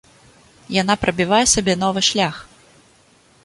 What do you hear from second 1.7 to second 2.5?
новы шлях.